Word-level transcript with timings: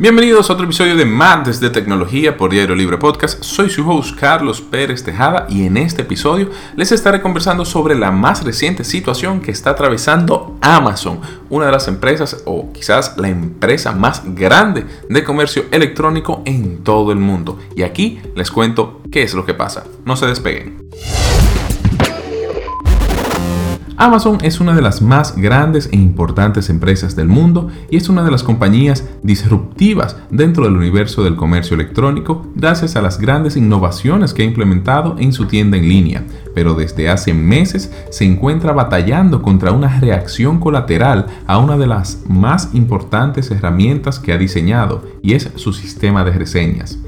Bienvenidos 0.00 0.48
a 0.48 0.54
otro 0.54 0.64
episodio 0.64 0.96
de 0.96 1.04
Martes 1.04 1.60
de 1.60 1.68
Tecnología 1.68 2.34
por 2.34 2.50
Diario 2.50 2.74
Libre 2.74 2.96
Podcast. 2.96 3.44
Soy 3.44 3.68
su 3.68 3.86
host 3.86 4.18
Carlos 4.18 4.62
Pérez 4.62 5.04
Tejada 5.04 5.44
y 5.50 5.66
en 5.66 5.76
este 5.76 6.00
episodio 6.00 6.48
les 6.74 6.90
estaré 6.90 7.20
conversando 7.20 7.66
sobre 7.66 7.94
la 7.94 8.10
más 8.10 8.42
reciente 8.42 8.82
situación 8.82 9.42
que 9.42 9.50
está 9.50 9.68
atravesando 9.68 10.56
Amazon, 10.62 11.20
una 11.50 11.66
de 11.66 11.72
las 11.72 11.86
empresas 11.86 12.44
o 12.46 12.72
quizás 12.72 13.18
la 13.18 13.28
empresa 13.28 13.92
más 13.92 14.22
grande 14.24 14.86
de 15.10 15.22
comercio 15.22 15.66
electrónico 15.70 16.40
en 16.46 16.82
todo 16.82 17.12
el 17.12 17.18
mundo. 17.18 17.58
Y 17.76 17.82
aquí 17.82 18.22
les 18.34 18.50
cuento 18.50 19.02
qué 19.12 19.22
es 19.22 19.34
lo 19.34 19.44
que 19.44 19.52
pasa. 19.52 19.84
No 20.06 20.16
se 20.16 20.24
despeguen. 20.24 20.88
Amazon 24.02 24.38
es 24.40 24.60
una 24.60 24.74
de 24.74 24.80
las 24.80 25.02
más 25.02 25.36
grandes 25.36 25.90
e 25.92 25.96
importantes 25.96 26.70
empresas 26.70 27.16
del 27.16 27.28
mundo 27.28 27.68
y 27.90 27.98
es 27.98 28.08
una 28.08 28.24
de 28.24 28.30
las 28.30 28.42
compañías 28.42 29.06
disruptivas 29.22 30.16
dentro 30.30 30.64
del 30.64 30.74
universo 30.74 31.22
del 31.22 31.36
comercio 31.36 31.74
electrónico 31.74 32.46
gracias 32.54 32.96
a 32.96 33.02
las 33.02 33.20
grandes 33.20 33.58
innovaciones 33.58 34.32
que 34.32 34.40
ha 34.40 34.46
implementado 34.46 35.16
en 35.18 35.34
su 35.34 35.44
tienda 35.48 35.76
en 35.76 35.86
línea, 35.86 36.24
pero 36.54 36.72
desde 36.72 37.10
hace 37.10 37.34
meses 37.34 37.92
se 38.08 38.24
encuentra 38.24 38.72
batallando 38.72 39.42
contra 39.42 39.70
una 39.70 40.00
reacción 40.00 40.60
colateral 40.60 41.26
a 41.46 41.58
una 41.58 41.76
de 41.76 41.86
las 41.86 42.22
más 42.26 42.70
importantes 42.72 43.50
herramientas 43.50 44.18
que 44.18 44.32
ha 44.32 44.38
diseñado 44.38 45.02
y 45.20 45.34
es 45.34 45.50
su 45.56 45.74
sistema 45.74 46.24
de 46.24 46.32
reseñas. 46.32 46.98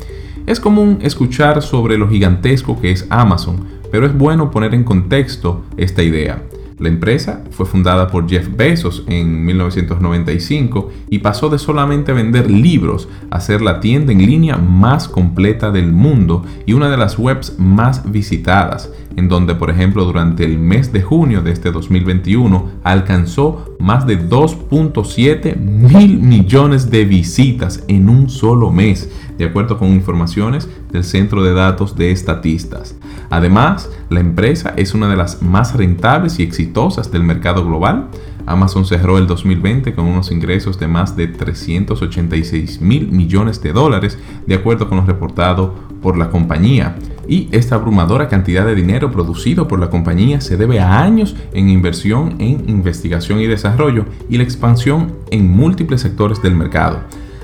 Es 0.45 0.61
común 0.61 0.99
escuchar 1.01 1.63
sobre 1.63 1.97
lo 1.97 2.11
gigantesco 2.11 2.79
que 2.79 2.91
es 2.91 3.07
Amazon, 3.09 3.65
pero 3.91 4.05
es 4.05 4.15
bueno 4.15 4.51
poner 4.51 4.75
en 4.75 4.85
contexto 4.85 5.65
esta 5.79 6.03
idea. 6.03 6.43
La 6.83 6.89
empresa 6.89 7.45
fue 7.53 7.65
fundada 7.65 8.09
por 8.09 8.29
Jeff 8.29 8.49
Bezos 8.57 9.05
en 9.07 9.45
1995 9.45 10.91
y 11.11 11.21
pasó 11.21 11.49
de 11.49 11.61
solamente 11.61 12.13
vender 12.13 12.51
libros 12.51 13.09
a 13.31 13.39
ser 13.39 13.63
la 13.63 13.79
tienda 13.79 14.11
en 14.11 14.27
línea 14.27 14.57
más 14.57 15.07
completa 15.07 15.71
del 15.71 15.93
mundo 15.93 16.45
y 16.67 16.73
una 16.73 16.91
de 16.91 16.97
las 16.97 17.21
webs 17.21 17.57
más 17.57 18.11
visitadas, 18.11 18.91
en 19.17 19.29
donde 19.29 19.55
por 19.55 19.71
ejemplo 19.71 20.05
durante 20.05 20.45
el 20.45 20.59
mes 20.59 20.93
de 20.93 21.03
junio 21.03 21.43
de 21.43 21.53
este 21.53 21.71
2021 21.71 22.71
alcanzó 22.83 23.77
más 23.79 24.07
de 24.07 24.29
2.7 24.29 25.57
mil 25.57 26.19
millones 26.19 26.91
de 26.91 27.05
visitas 27.05 27.83
en 27.89 28.09
un 28.09 28.31
solo 28.31 28.71
mes, 28.71 29.11
de 29.39 29.45
acuerdo 29.45 29.79
con 29.79 29.89
informaciones 29.89 30.69
del 30.91 31.05
Centro 31.05 31.43
de 31.43 31.53
Datos 31.53 31.97
de 31.97 32.11
Estatistas. 32.11 32.97
Además, 33.31 33.91
la 34.11 34.21
empresa 34.21 34.75
es 34.77 34.95
una 34.95 35.09
de 35.09 35.17
las 35.17 35.43
más 35.43 35.75
rentables 35.75 36.39
y 36.39 36.43
exitosas 36.43 37.11
del 37.11 37.23
mercado 37.23 37.65
global. 37.65 38.09
Amazon 38.47 38.85
cerró 38.85 39.19
el 39.19 39.27
2020 39.27 39.95
con 39.95 40.07
unos 40.07 40.31
ingresos 40.31 40.79
de 40.79 40.89
más 40.89 41.17
de 41.17 41.29
386 41.29 42.81
mil 42.81 43.09
millones 43.09 43.63
de 43.63 43.73
dólares, 43.73 44.19
de 44.47 44.55
acuerdo 44.55 44.89
con 44.89 44.99
lo 44.99 45.07
reportado 45.07 45.75
por 46.03 46.17
la 46.19 46.31
compañía. 46.31 46.97
Y 47.33 47.49
esta 47.51 47.77
abrumadora 47.77 48.29
cantidad 48.29 48.67
de 48.67 48.75
dinero 48.75 49.11
producido 49.11 49.67
por 49.67 49.81
la 49.81 49.89
compañía 49.89 50.43
se 50.43 50.59
debe 50.59 50.81
a 50.81 51.01
años 51.01 51.35
en 51.55 51.71
inversión 51.71 52.35
en 52.41 52.69
investigación 52.69 53.41
y 53.41 53.47
desarrollo 53.47 54.05
y 54.29 54.37
la 54.37 54.43
expansión 54.43 55.15
en 55.31 55.51
múltiples 55.51 56.03
sectores 56.03 56.43
del 56.43 56.55
mercado. 56.55 57.01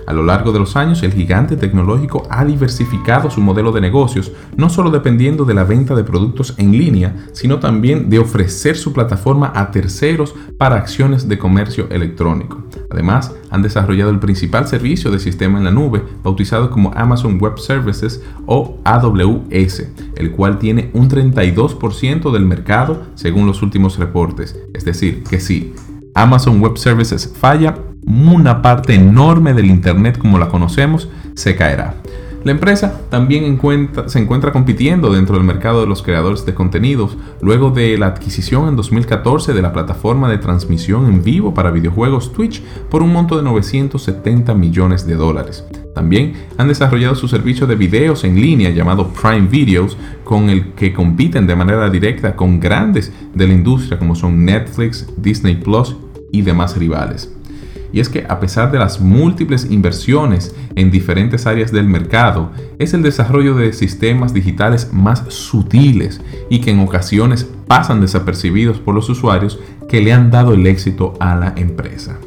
A 0.09 0.15
lo 0.15 0.23
largo 0.23 0.53
de 0.53 0.59
los 0.59 0.75
años, 0.75 1.03
el 1.03 1.13
gigante 1.13 1.55
tecnológico 1.55 2.27
ha 2.31 2.43
diversificado 2.43 3.31
su 3.31 3.43
modelo 3.43 3.73
de 3.73 3.83
negocios, 3.83 4.33
no 4.57 4.71
solo 4.71 4.91
dependiendo 4.91 5.45
de 5.45 5.53
la 5.53 5.65
venta 5.65 5.95
de 5.95 6.03
productos 6.03 6.55
en 6.57 6.73
línea, 6.73 7.27
sino 7.33 7.59
también 7.59 8.09
de 8.09 8.19
ofrecer 8.19 8.79
su 8.79 8.95
plataforma 8.95 9.53
a 9.55 9.71
terceros 9.71 10.35
para 10.57 10.77
acciones 10.77 11.29
de 11.29 11.37
comercio 11.37 11.91
electrónico. 11.91 12.63
Además, 12.91 13.35
han 13.51 13.61
desarrollado 13.61 14.11
el 14.11 14.19
principal 14.19 14.67
servicio 14.67 15.11
de 15.11 15.19
sistema 15.19 15.59
en 15.59 15.65
la 15.65 15.73
nube, 15.73 16.03
bautizado 16.25 16.71
como 16.71 16.91
Amazon 16.97 17.39
Web 17.39 17.59
Services 17.59 18.23
o 18.47 18.79
AWS, 18.85 19.89
el 20.17 20.31
cual 20.31 20.59
tiene 20.59 20.89
un 20.95 21.11
32% 21.11 22.33
del 22.33 22.47
mercado 22.47 23.03
según 23.15 23.47
los 23.47 23.61
últimos 23.61 23.99
reportes. 23.99 24.59
Es 24.73 24.87
decir, 24.87 25.23
que 25.25 25.39
si 25.39 25.75
Amazon 26.15 26.63
Web 26.63 26.79
Services 26.79 27.31
falla, 27.39 27.77
una 28.09 28.63
parte 28.63 28.95
enorme 28.95 29.55
del 29.55 29.67
Internet 29.67 30.19
como 30.19 30.39
la 30.39 30.49
conocemos 30.49 31.09
se 31.35 31.57
caerá. 31.57 31.95
La 32.45 32.53
empresa 32.53 33.01
también 33.11 33.61
se 34.07 34.19
encuentra 34.19 34.53
compitiendo 34.53 35.13
dentro 35.13 35.37
del 35.37 35.45
mercado 35.45 35.81
de 35.81 35.89
los 35.89 36.03
creadores 36.03 36.47
de 36.47 36.55
contenidos 36.55 37.17
luego 37.43 37.71
de 37.71 37.99
la 37.99 38.07
adquisición 38.07 38.69
en 38.69 38.77
2014 38.77 39.53
de 39.53 39.61
la 39.61 39.73
plataforma 39.73 40.31
de 40.31 40.39
transmisión 40.39 41.07
en 41.07 41.25
vivo 41.25 41.53
para 41.53 41.73
videojuegos 41.73 42.33
Twitch 42.33 42.63
por 42.89 43.03
un 43.03 43.13
monto 43.13 43.37
de 43.37 43.43
970 43.43 44.55
millones 44.55 45.05
de 45.07 45.17
dólares. 45.17 45.65
También 45.95 46.35
han 46.57 46.69
desarrollado 46.69 47.17
su 47.17 47.27
servicio 47.27 47.67
de 47.67 47.75
videos 47.75 48.23
en 48.23 48.41
línea 48.41 48.71
llamado 48.71 49.09
Prime 49.09 49.49
Videos 49.49 49.99
con 50.23 50.49
el 50.49 50.75
que 50.75 50.95
compiten 50.95 51.49
de 51.49 51.57
manera 51.57 51.91
directa 51.91 52.37
con 52.37 52.61
grandes 52.61 53.13
de 53.35 53.49
la 53.49 53.55
industria 53.55 53.99
como 53.99 54.15
son 54.15 54.45
Netflix, 54.45 55.09
Disney 55.17 55.57
Plus 55.57 55.97
y 56.31 56.43
demás 56.43 56.77
rivales 56.77 57.38
y 57.93 58.01
es 58.01 58.09
que 58.09 58.27
a 58.29 58.41
pesar 58.41 58.71
de 58.71 58.79
las 58.79 59.01
múltiples 59.01 59.71
inversiones 59.71 60.55
en 60.75 60.91
diferentes 60.91 61.47
áreas 61.47 61.73
del 61.73 61.87
mercado, 61.87 62.51
es 62.79 62.95
el 62.95 63.03
desarrollo 63.03 63.55
de 63.55 63.73
sistemas 63.73 64.35
digitales 64.35 64.91
más 64.93 65.25
sutiles 65.29 66.21
y 66.51 66.61
que 66.61 66.71
en 66.71 66.81
ocasiones 66.81 67.49
pasan 67.67 68.01
desapercibidos 68.01 68.79
por 68.79 68.95
los 68.95 69.09
usuarios 69.09 69.59
que 69.89 70.01
le 70.01 70.13
han 70.13 70.31
dado 70.31 70.55
el 70.55 70.67
éxito 70.67 71.15
a 71.21 71.35
la 71.35 71.55
empresa. 71.57 72.19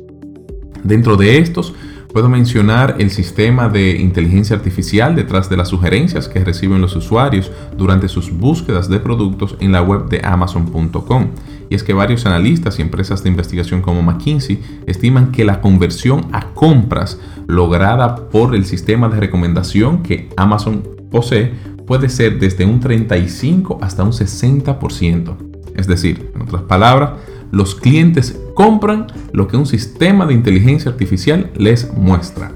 Dentro 0.83 1.15
de 1.15 1.37
estos, 1.37 1.75
Puedo 2.11 2.27
mencionar 2.27 2.95
el 2.99 3.09
sistema 3.09 3.69
de 3.69 3.91
inteligencia 3.91 4.57
artificial 4.57 5.15
detrás 5.15 5.49
de 5.49 5.55
las 5.55 5.69
sugerencias 5.69 6.27
que 6.27 6.43
reciben 6.43 6.81
los 6.81 6.93
usuarios 6.97 7.49
durante 7.77 8.09
sus 8.09 8.37
búsquedas 8.37 8.89
de 8.89 8.99
productos 8.99 9.55
en 9.61 9.71
la 9.71 9.81
web 9.81 10.09
de 10.09 10.19
amazon.com. 10.21 11.27
Y 11.71 11.75
es 11.75 11.83
que 11.83 11.93
varios 11.93 12.25
analistas 12.25 12.77
y 12.77 12.81
empresas 12.81 13.23
de 13.23 13.29
investigación 13.29 13.81
como 13.81 14.01
McKinsey 14.01 14.59
estiman 14.87 15.31
que 15.31 15.45
la 15.45 15.61
conversión 15.61 16.27
a 16.33 16.47
compras 16.53 17.17
lograda 17.47 18.27
por 18.29 18.55
el 18.55 18.65
sistema 18.65 19.07
de 19.07 19.21
recomendación 19.21 20.03
que 20.03 20.27
Amazon 20.35 20.83
posee 21.09 21.53
puede 21.87 22.09
ser 22.09 22.39
desde 22.39 22.65
un 22.65 22.81
35 22.81 23.79
hasta 23.81 24.03
un 24.03 24.11
60%. 24.11 25.37
Es 25.77 25.87
decir, 25.87 26.29
en 26.35 26.41
otras 26.41 26.63
palabras, 26.63 27.11
los 27.51 27.75
clientes 27.75 28.37
compran 28.53 29.07
lo 29.31 29.47
que 29.47 29.55
un 29.55 29.65
sistema 29.65 30.25
de 30.25 30.33
inteligencia 30.33 30.91
artificial 30.91 31.51
les 31.55 31.93
muestra. 31.93 32.51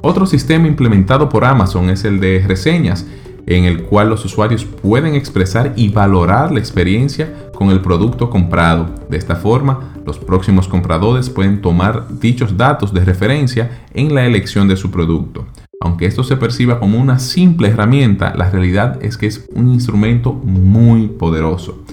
Otro 0.00 0.26
sistema 0.26 0.66
implementado 0.66 1.28
por 1.28 1.44
Amazon 1.44 1.90
es 1.90 2.04
el 2.04 2.18
de 2.18 2.44
reseñas, 2.44 3.06
en 3.48 3.64
el 3.64 3.82
cual 3.82 4.10
los 4.10 4.24
usuarios 4.26 4.66
pueden 4.66 5.14
expresar 5.14 5.72
y 5.74 5.88
valorar 5.88 6.52
la 6.52 6.58
experiencia 6.58 7.50
con 7.54 7.70
el 7.70 7.80
producto 7.80 8.28
comprado. 8.28 8.90
De 9.08 9.16
esta 9.16 9.36
forma, 9.36 9.94
los 10.04 10.18
próximos 10.18 10.68
compradores 10.68 11.30
pueden 11.30 11.62
tomar 11.62 12.04
dichos 12.20 12.56
datos 12.58 12.92
de 12.92 13.04
referencia 13.04 13.86
en 13.94 14.14
la 14.14 14.26
elección 14.26 14.68
de 14.68 14.76
su 14.76 14.90
producto. 14.90 15.46
Aunque 15.80 16.06
esto 16.06 16.24
se 16.24 16.36
perciba 16.36 16.78
como 16.78 17.00
una 17.00 17.18
simple 17.18 17.68
herramienta, 17.68 18.34
la 18.36 18.50
realidad 18.50 18.98
es 19.02 19.16
que 19.16 19.26
es 19.26 19.48
un 19.54 19.68
instrumento 19.72 20.34
muy 20.34 21.06
poderoso. 21.06 21.84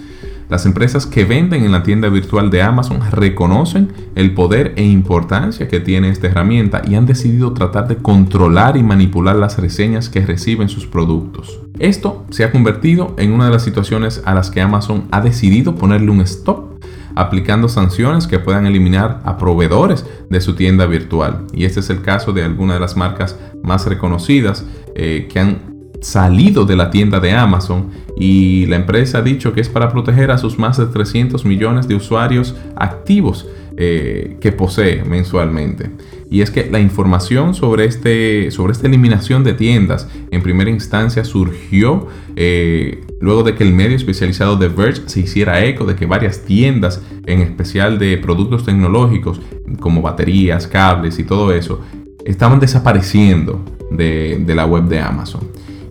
Las 0.50 0.66
empresas 0.66 1.08
que 1.08 1.26
venden 1.26 1.64
en 1.64 1.72
la 1.72 1.84
tienda 1.84 2.10
virtual 2.10 2.52
de 2.52 2.62
Amazon 2.62 3.00
reconocen 3.12 3.94
el 4.16 4.34
poder 4.34 4.74
e 4.76 4.84
importancia 4.84 5.68
que 5.68 5.80
tiene 5.80 6.10
esta 6.10 6.28
herramienta 6.28 6.82
y 6.88 6.96
han 6.96 7.08
decidido 7.08 7.54
tratar 7.54 7.88
de 7.88 7.98
controlar 7.98 8.78
y 8.78 8.84
manipular 8.84 9.36
las 9.36 9.58
reseñas 9.58 10.10
que 10.10 10.26
reciben 10.26 10.70
sus 10.70 10.86
productos. 10.86 11.62
Esto 11.80 12.26
se 12.30 12.44
ha 12.44 12.52
convertido 12.52 13.16
en 13.18 13.34
una 13.34 13.46
de 13.46 13.52
las 13.52 13.64
situaciones 13.64 14.22
a 14.26 14.36
las 14.36 14.52
que 14.52 14.62
Amazon 14.62 15.06
ha 15.12 15.22
decidido 15.22 15.76
ponerle 15.76 16.12
un 16.12 16.22
stop 16.22 16.76
aplicando 17.16 17.70
sanciones 17.70 18.28
que 18.28 18.40
puedan 18.40 18.66
eliminar 18.66 19.22
a 19.24 19.38
proveedores 19.38 20.06
de 20.30 20.42
su 20.42 20.56
tienda 20.56 20.86
virtual. 20.86 21.46
Y 21.54 21.66
este 21.66 21.80
es 21.80 21.90
el 21.90 22.02
caso 22.02 22.34
de 22.34 22.44
algunas 22.44 22.76
de 22.76 22.82
las 22.82 22.98
marcas 22.98 23.40
más 23.64 23.86
reconocidas 23.88 24.66
eh, 24.96 25.28
que 25.32 25.40
han 25.40 25.75
salido 26.02 26.66
de 26.66 26.76
la 26.76 26.90
tienda 26.90 27.20
de 27.20 27.32
Amazon 27.32 27.90
y 28.18 28.66
la 28.68 28.78
empresa 28.78 29.20
ha 29.20 29.22
dicho 29.22 29.54
que 29.54 29.62
es 29.62 29.70
para 29.70 29.90
proteger 29.92 30.32
a 30.32 30.38
sus 30.38 30.58
más 30.58 30.78
de 30.78 30.86
300 30.86 31.46
millones 31.46 31.88
de 31.88 31.96
usuarios 31.96 32.56
activos 32.76 33.48
eh, 33.78 34.38
que 34.40 34.54
posee 34.54 35.04
mensualmente. 35.04 35.90
Y 36.30 36.42
es 36.42 36.50
que 36.50 36.70
la 36.72 36.80
información 36.80 37.54
sobre, 37.54 37.86
este, 37.86 38.50
sobre 38.52 38.72
esta 38.72 38.88
eliminación 38.88 39.44
de 39.44 39.54
tiendas 39.54 40.08
en 40.32 40.42
primera 40.42 40.70
instancia 40.70 41.24
surgió 41.26 42.08
eh, 42.36 43.04
luego 43.20 43.44
de 43.44 43.56
que 43.56 43.64
el 43.64 43.74
medio 43.74 43.96
especializado 43.96 44.56
de 44.56 44.70
Verge 44.70 45.04
se 45.08 45.20
hiciera 45.20 45.64
eco 45.66 45.86
de 45.86 45.96
que 45.96 46.06
varias 46.06 46.46
tiendas, 46.46 47.02
en 47.26 47.42
especial 47.42 48.00
de 48.00 48.18
productos 48.18 48.66
tecnológicos 48.66 49.42
como 49.80 50.02
baterías, 50.02 50.68
cables 50.68 51.20
y 51.20 51.24
todo 51.24 51.54
eso, 51.54 51.82
estaban 52.26 52.60
desapareciendo 52.60 53.64
de, 53.92 54.42
de 54.46 54.56
la 54.56 54.66
web 54.66 54.86
de 54.86 55.00
Amazon. 55.00 55.42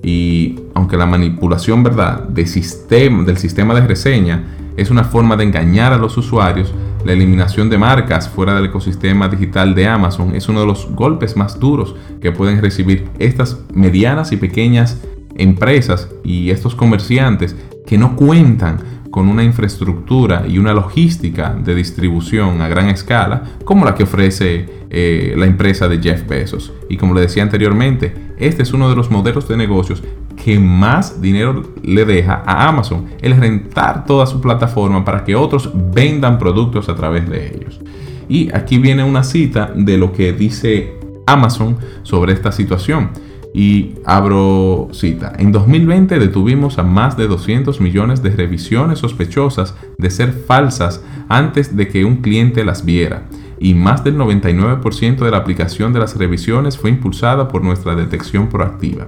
Y 0.05 0.61
aunque 0.75 0.99
la 0.99 1.07
manipulación 1.07 1.83
¿verdad? 1.83 2.29
del 2.29 2.47
sistema 2.47 3.75
de 3.75 3.87
reseña 3.87 4.45
es 4.77 4.91
una 4.91 5.05
forma 5.05 5.37
de 5.37 5.45
engañar 5.45 5.93
a 5.95 5.97
los 5.97 6.17
usuarios, 6.19 6.75
la 7.05 7.13
eliminación 7.13 7.71
de 7.71 7.79
marcas 7.79 8.29
fuera 8.29 8.55
del 8.55 8.67
ecosistema 8.67 9.29
digital 9.29 9.75
de 9.75 9.87
Amazon 9.87 10.35
es 10.35 10.49
uno 10.49 10.61
de 10.61 10.67
los 10.67 10.91
golpes 10.91 11.37
más 11.37 11.59
duros 11.59 11.95
que 12.21 12.33
pueden 12.33 12.61
recibir 12.61 13.09
estas 13.19 13.61
medianas 13.75 14.33
y 14.33 14.37
pequeñas 14.37 15.03
empresas 15.37 16.09
y 16.23 16.51
estos 16.51 16.75
comerciantes 16.75 17.57
que 17.87 17.99
no 17.99 18.17
cuentan 18.17 18.79
con 19.11 19.29
una 19.29 19.45
infraestructura 19.45 20.45
y 20.49 20.59
una 20.59 20.73
logística 20.73 21.55
de 21.55 21.75
distribución 21.75 22.61
a 22.61 22.69
gran 22.69 22.89
escala 22.89 23.43
como 23.65 23.85
la 23.85 23.95
que 23.95 24.03
ofrece 24.03 24.67
eh, 24.91 25.35
la 25.37 25.47
empresa 25.47 25.89
de 25.89 26.03
Jeff 26.03 26.27
Bezos. 26.27 26.73
Y 26.89 26.97
como 26.97 27.15
le 27.15 27.21
decía 27.21 27.43
anteriormente, 27.43 28.24
este 28.39 28.63
es 28.63 28.73
uno 28.73 28.89
de 28.89 28.97
los 28.97 29.11
modelos 29.11 29.49
de 29.49 29.57
negocios 29.57 30.03
que 30.43 30.59
más 30.59 31.21
dinero 31.21 31.63
le 31.83 32.05
deja 32.05 32.43
a 32.45 32.69
Amazon, 32.69 33.07
el 33.21 33.37
rentar 33.37 34.05
toda 34.05 34.27
su 34.27 34.41
plataforma 34.41 35.05
para 35.05 35.25
que 35.25 35.37
otros 35.37 35.71
vendan 35.93 36.39
productos 36.39 36.89
a 36.89 36.95
través 36.95 37.29
de 37.29 37.55
ellos. 37.55 37.81
Y 38.29 38.55
aquí 38.55 38.79
viene 38.79 39.05
una 39.05 39.23
cita 39.23 39.73
de 39.75 39.99
lo 39.99 40.13
que 40.13 40.33
dice 40.33 40.95
Amazon 41.27 41.77
sobre 42.03 42.33
esta 42.33 42.53
situación. 42.53 43.11
Y 43.57 43.95
abro 44.05 44.89
cita. 44.93 45.33
En 45.39 45.53
2020 45.53 46.19
detuvimos 46.19 46.79
a 46.79 46.83
más 46.83 47.17
de 47.17 47.29
200 47.29 47.81
millones 47.81 48.21
de 48.21 48.31
revisiones 48.31 48.99
sospechosas 48.99 49.77
de 49.97 50.11
ser 50.11 50.33
falsas 50.33 51.05
antes 51.29 51.77
de 51.77 51.87
que 51.87 52.05
un 52.05 52.17
cliente 52.17 52.65
las 52.65 52.85
viera. 52.85 53.29
Y 53.65 53.73
más 53.73 54.05
del 54.05 54.19
99% 54.19 55.25
de 55.25 55.31
la 55.31 55.39
aplicación 55.39 55.95
de 55.95 55.99
las 55.99 56.17
revisiones 56.17 56.77
fue 56.77 56.91
impulsada 56.91 57.49
por 57.49 57.65
nuestra 57.65 57.95
detección 57.95 58.51
proactiva. 58.51 59.07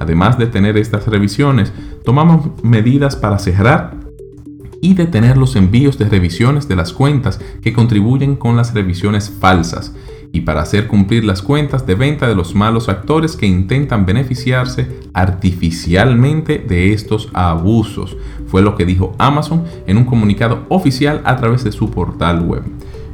Además 0.00 0.38
de 0.38 0.46
tener 0.46 0.78
estas 0.78 1.06
revisiones, 1.08 1.74
tomamos 2.06 2.48
medidas 2.62 3.16
para 3.16 3.38
cerrar 3.38 3.98
y 4.80 4.94
detener 4.94 5.36
los 5.36 5.56
envíos 5.56 5.98
de 5.98 6.08
revisiones 6.08 6.66
de 6.68 6.76
las 6.76 6.94
cuentas 6.94 7.38
que 7.60 7.74
contribuyen 7.74 8.36
con 8.36 8.56
las 8.56 8.72
revisiones 8.72 9.28
falsas 9.28 9.94
y 10.32 10.40
para 10.40 10.62
hacer 10.62 10.86
cumplir 10.86 11.26
las 11.26 11.42
cuentas 11.42 11.86
de 11.86 11.94
venta 11.94 12.26
de 12.26 12.34
los 12.34 12.54
malos 12.54 12.88
actores 12.88 13.36
que 13.36 13.46
intentan 13.46 14.06
beneficiarse 14.06 14.88
artificialmente 15.12 16.58
de 16.58 16.94
estos 16.94 17.28
abusos. 17.34 18.16
Fue 18.46 18.62
lo 18.62 18.74
que 18.74 18.86
dijo 18.86 19.14
Amazon 19.18 19.64
en 19.86 19.98
un 19.98 20.04
comunicado 20.04 20.64
oficial 20.70 21.20
a 21.26 21.36
través 21.36 21.62
de 21.62 21.72
su 21.72 21.90
portal 21.90 22.40
web. 22.40 22.62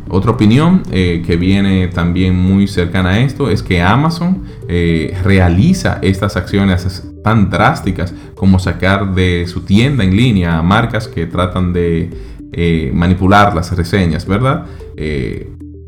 Otra 0.09 0.33
opinión 0.33 0.83
eh, 0.91 1.23
que 1.27 1.37
viene 1.37 1.89
también 1.89 2.37
muy 2.37 2.69
cercana 2.69 3.11
a 3.11 3.21
esto 3.21 3.49
es 3.49 3.63
que 3.63 3.81
Amazon 3.81 4.43
eh, 4.69 5.17
realiza 5.25 5.99
estas 6.03 6.37
acciones 6.37 7.11
tan 7.25 7.49
drásticas 7.49 8.15
como 8.35 8.59
sacar 8.59 9.15
de 9.15 9.47
su 9.47 9.63
tienda 9.63 10.05
en 10.05 10.15
línea 10.15 10.59
a 10.59 10.63
marcas 10.63 11.09
que 11.09 11.27
tratan 11.27 11.73
de 11.73 12.11
eh, 12.53 12.93
manipular 12.95 13.55
las 13.55 13.75
reseñas, 13.77 14.27
¿verdad? 14.27 14.67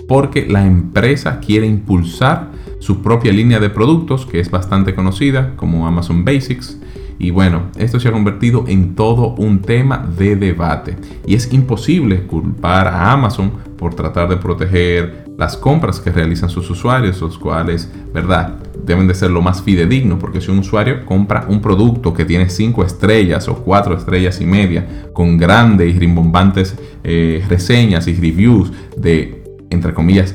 porque 0.09 0.47
la 0.47 0.67
empresa 0.67 1.39
quiere 1.39 1.67
impulsar 1.67 2.51
su 2.81 3.03
propia 3.03 3.33
línea 3.33 3.61
de 3.61 3.71
productos 3.71 4.27
que 4.27 4.41
es 4.41 4.51
bastante 4.51 4.95
conocida 4.95 5.55
como 5.57 5.87
Amazon 5.87 6.25
Basics 6.25 6.81
y 7.19 7.31
bueno, 7.31 7.71
esto 7.77 7.99
se 7.99 8.09
ha 8.09 8.13
convertido 8.13 8.65
en 8.69 8.95
todo 8.95 9.35
un 9.37 9.61
tema 9.61 10.07
de 10.19 10.37
debate. 10.37 10.97
Y 11.27 11.35
es 11.35 11.53
imposible 11.53 12.27
culpar 12.27 12.89
a 12.89 13.13
Amazon 13.13 13.53
por 13.79 13.95
tratar 13.95 14.29
de 14.29 14.37
proteger 14.37 15.27
las 15.39 15.57
compras 15.57 16.01
que 16.01 16.11
realizan 16.11 16.49
sus 16.49 16.69
usuarios, 16.71 17.21
los 17.21 17.39
cuales, 17.39 17.91
¿verdad? 18.13 18.57
Deben 18.85 19.07
de 19.07 19.15
ser 19.15 19.31
lo 19.31 19.43
más 19.43 19.63
fidedigno, 19.63 20.19
porque 20.19 20.41
si 20.41 20.51
un 20.51 20.61
usuario 20.61 21.05
compra 21.05 21.47
un 21.49 21.61
producto 21.61 22.15
que 22.15 22.25
tiene 22.25 22.49
5 22.49 22.85
estrellas 22.85 23.49
o 23.49 23.57
4 23.57 23.97
estrellas 23.97 24.41
y 24.41 24.47
media, 24.47 25.09
con 25.13 25.37
grandes 25.37 25.95
y 25.95 25.99
rimbombantes 25.99 26.77
eh, 27.05 27.45
reseñas 27.49 28.07
y 28.09 28.15
reviews 28.15 28.73
de, 28.97 29.45
entre 29.71 29.93
comillas, 29.93 30.35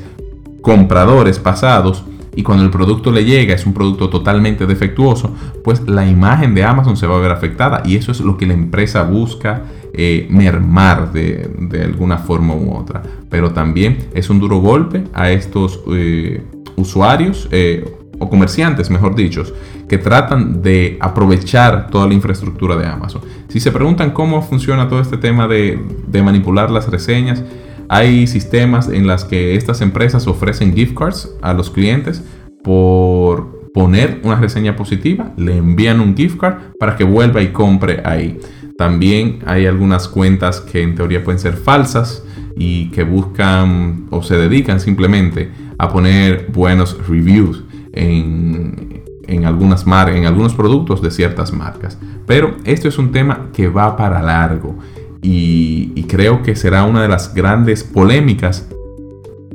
compradores 0.60 1.38
pasados, 1.38 2.04
y 2.34 2.42
cuando 2.42 2.64
el 2.64 2.70
producto 2.70 3.10
le 3.10 3.24
llega 3.24 3.54
es 3.54 3.66
un 3.66 3.74
producto 3.74 4.08
totalmente 4.08 4.66
defectuoso, 4.66 5.34
pues 5.62 5.86
la 5.86 6.06
imagen 6.06 6.54
de 6.54 6.64
Amazon 6.64 6.96
se 6.96 7.06
va 7.06 7.16
a 7.16 7.20
ver 7.20 7.30
afectada 7.30 7.82
y 7.84 7.96
eso 7.96 8.10
es 8.12 8.20
lo 8.20 8.38
que 8.38 8.46
la 8.46 8.54
empresa 8.54 9.02
busca 9.02 9.64
eh, 9.92 10.26
mermar 10.30 11.12
de, 11.12 11.82
alguna 11.84 12.16
forma 12.16 12.54
u 12.54 12.74
otra. 12.74 13.02
Pero 13.28 13.50
también 13.50 13.98
es 14.14 14.30
un 14.30 14.40
duro 14.40 14.60
golpe 14.60 15.04
a 15.12 15.30
estos 15.30 15.80
eh, 15.92 16.42
usuarios 16.76 17.48
eh, 17.50 17.84
o 18.18 18.30
comerciantes, 18.30 18.88
mejor 18.88 19.14
dicho, 19.14 19.42
que 19.86 19.98
tratan 19.98 20.62
de 20.62 20.96
aprovechar 21.00 21.90
toda 21.90 22.06
la 22.06 22.14
infraestructura 22.14 22.76
de 22.76 22.86
Amazon. 22.86 23.20
Si 23.48 23.60
se 23.60 23.70
preguntan 23.72 24.12
cómo 24.12 24.40
funciona 24.40 24.88
todo 24.88 25.00
este 25.00 25.18
tema 25.18 25.46
de, 25.46 25.78
de 26.06 26.22
manipular 26.22 26.70
las 26.70 26.88
reseñas, 26.88 27.42
hay 27.92 28.26
sistemas 28.26 28.88
en 28.88 29.06
las 29.06 29.26
que 29.26 29.54
estas 29.54 29.82
empresas 29.82 30.26
ofrecen 30.26 30.74
gift 30.74 30.96
cards 30.96 31.28
a 31.42 31.52
los 31.52 31.68
clientes 31.68 32.24
por 32.64 33.70
poner 33.74 34.18
una 34.24 34.36
reseña 34.36 34.76
positiva, 34.76 35.34
le 35.36 35.58
envían 35.58 36.00
un 36.00 36.16
gift 36.16 36.38
card 36.40 36.54
para 36.78 36.96
que 36.96 37.04
vuelva 37.04 37.42
y 37.42 37.48
compre 37.48 38.00
ahí. 38.06 38.40
También 38.78 39.40
hay 39.44 39.66
algunas 39.66 40.08
cuentas 40.08 40.62
que 40.62 40.82
en 40.82 40.94
teoría 40.94 41.22
pueden 41.22 41.38
ser 41.38 41.52
falsas 41.52 42.24
y 42.56 42.88
que 42.92 43.02
buscan 43.02 44.06
o 44.08 44.22
se 44.22 44.38
dedican 44.38 44.80
simplemente 44.80 45.50
a 45.76 45.90
poner 45.90 46.46
buenos 46.50 46.96
reviews 47.06 47.62
en, 47.92 49.02
algunas 49.44 49.84
en 49.86 50.24
algunos 50.24 50.54
productos 50.54 51.02
de 51.02 51.10
ciertas 51.10 51.52
marcas. 51.52 51.98
Pero 52.26 52.56
esto 52.64 52.88
es 52.88 52.96
un 52.96 53.12
tema 53.12 53.48
que 53.52 53.68
va 53.68 53.98
para 53.98 54.22
largo 54.22 54.78
y, 55.22 56.02
creo 56.08 56.42
que 56.42 56.56
será 56.56 56.84
una 56.84 57.00
de 57.00 57.08
las 57.08 57.32
grandes 57.32 57.84
polémicas 57.84 58.68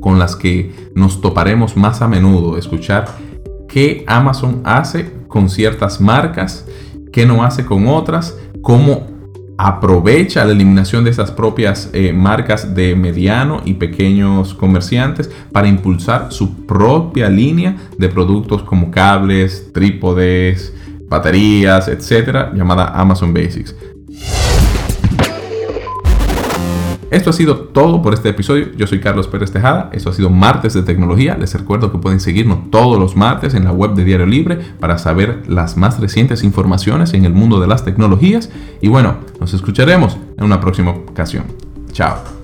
con 0.00 0.18
las 0.18 0.34
que 0.34 0.72
nos 0.94 1.20
toparemos 1.20 1.76
más 1.76 2.02
a 2.02 2.08
menudo, 2.08 2.56
escuchar 2.56 3.04
qué 3.68 4.02
Amazon 4.08 4.62
hace 4.64 5.12
con 5.28 5.48
ciertas 5.48 6.00
marcas, 6.00 6.66
qué 7.12 7.26
no 7.26 7.44
hace 7.44 7.64
con 7.64 7.86
otras, 7.86 8.36
cómo 8.62 9.06
aprovecha 9.58 10.44
la 10.44 10.52
eliminación 10.52 11.04
de 11.04 11.10
esas 11.10 11.30
propias 11.30 11.90
eh, 11.92 12.12
marcas 12.12 12.74
de 12.74 12.96
mediano 12.96 13.60
y 13.64 13.74
pequeños 13.74 14.54
comerciantes 14.54 15.30
para 15.52 15.68
impulsar 15.68 16.32
su 16.32 16.64
propia 16.64 17.28
línea 17.28 17.76
de 17.98 18.08
productos 18.08 18.62
como 18.62 18.90
cables, 18.90 19.72
trípodes, 19.72 20.72
baterías, 21.08 21.88
etcétera, 21.88 22.52
llamada 22.54 22.92
Amazon 22.94 23.34
Basics. 23.34 23.74
Esto 27.10 27.30
ha 27.30 27.32
sido 27.32 27.56
todo 27.56 28.02
por 28.02 28.12
este 28.12 28.28
episodio. 28.28 28.68
Yo 28.76 28.86
soy 28.86 29.00
Carlos 29.00 29.28
Pérez 29.28 29.50
Tejada. 29.50 29.88
Esto 29.92 30.10
ha 30.10 30.12
sido 30.12 30.28
Martes 30.28 30.74
de 30.74 30.82
Tecnología. 30.82 31.36
Les 31.38 31.54
recuerdo 31.54 31.90
que 31.90 31.98
pueden 31.98 32.20
seguirnos 32.20 32.70
todos 32.70 32.98
los 32.98 33.16
martes 33.16 33.54
en 33.54 33.64
la 33.64 33.72
web 33.72 33.94
de 33.94 34.04
Diario 34.04 34.26
Libre 34.26 34.58
para 34.78 34.98
saber 34.98 35.42
las 35.46 35.78
más 35.78 36.00
recientes 36.00 36.44
informaciones 36.44 37.14
en 37.14 37.24
el 37.24 37.32
mundo 37.32 37.60
de 37.60 37.66
las 37.66 37.84
tecnologías. 37.84 38.50
Y 38.82 38.88
bueno, 38.88 39.16
nos 39.40 39.54
escucharemos 39.54 40.18
en 40.36 40.44
una 40.44 40.60
próxima 40.60 40.90
ocasión. 40.90 41.44
Chao. 41.92 42.37